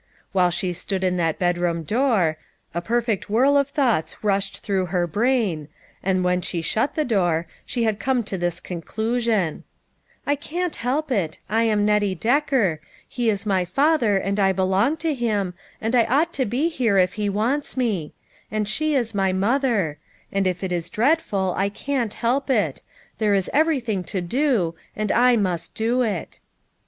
While 0.31 0.49
she 0.49 0.73
stood 0.73 1.03
in 1.03 1.17
that 1.17 1.37
bed 1.37 1.59
room 1.59 1.83
door, 1.83 2.35
a 2.73 2.81
perfect 2.81 3.29
whirl 3.29 3.55
of 3.55 3.69
thoughts 3.69 4.23
rushed 4.23 4.61
through 4.63 4.87
her 4.87 5.05
brain, 5.05 5.67
and 6.01 6.23
when 6.23 6.41
she 6.41 6.59
shut 6.59 6.95
the 6.95 7.05
door, 7.05 7.45
she 7.67 7.83
had 7.83 7.99
come 7.99 8.23
to 8.23 8.35
this 8.35 8.59
conclusion: 8.59 9.63
"I 10.25 10.33
can't 10.33 10.77
help 10.77 11.11
it; 11.11 11.37
I 11.47 11.65
am 11.65 11.85
Nettie 11.85 12.15
Decker; 12.15 12.81
he 13.07 13.29
is 13.29 13.45
my 13.45 13.63
father, 13.63 14.17
and 14.17 14.39
I 14.39 14.51
belong 14.51 14.97
to 14.97 15.13
him, 15.13 15.53
and 15.79 15.95
I 15.95 16.05
ought 16.05 16.33
to 16.33 16.45
be 16.47 16.67
here 16.67 16.97
if 16.97 17.13
he 17.13 17.29
wants 17.29 17.77
me; 17.77 18.15
and 18.49 18.67
she 18.67 18.95
is 18.95 19.13
my 19.13 19.31
mother; 19.31 19.99
and 20.31 20.47
if 20.47 20.63
it 20.63 20.71
is 20.71 20.89
dreadful, 20.89 21.53
I 21.55 21.69
can't 21.69 22.15
help 22.15 22.49
it; 22.49 22.81
there 23.19 23.35
is 23.35 23.51
everything 23.53 24.03
to 24.05 24.19
do; 24.19 24.73
and 24.95 25.11
I 25.11 25.35
must 25.35 25.75
do 25.75 26.01
it." 26.01 26.39